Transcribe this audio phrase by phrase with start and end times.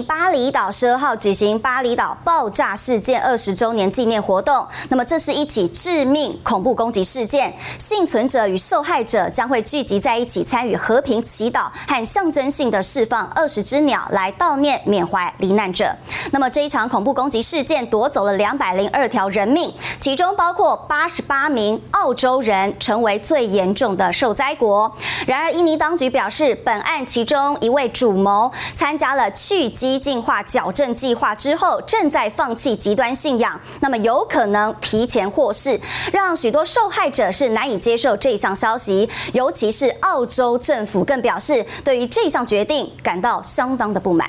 [0.00, 4.66] 巴厘岛十二号举行巴厘岛爆炸事件二十周年纪念活动。
[4.88, 15.94] 那么，这是一起致命恐怖攻击事件，幸存者与受害者将会聚集在一起，参与和平祈祷和象征性的释放二十只鸟来悼念缅怀罹难者。
[16.30, 24.90] 那么，这一场恐怖攻击事件夺走了两百零二条人命，其中包括八十八名澳洲人，成为最严重的受灾国。
[25.26, 29.72] 然而，印尼当局表示，本案其中一位主谋参加了去。
[29.72, 35.80] 激进化矫正计划之后，正在放弃极端信仰，那么有可能提前获释，
[36.12, 44.28] 让许多受害者是难以接受这项消息，尤其是澳洲政府更表示对于这项决定感到相当的不满。